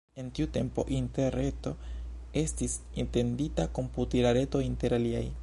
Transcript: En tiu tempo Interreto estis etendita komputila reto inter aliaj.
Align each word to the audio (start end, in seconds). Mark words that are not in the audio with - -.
En 0.21 0.29
tiu 0.37 0.45
tempo 0.53 0.85
Interreto 0.99 1.73
estis 2.43 2.79
etendita 3.05 3.69
komputila 3.79 4.35
reto 4.41 4.65
inter 4.71 4.99
aliaj. 5.01 5.25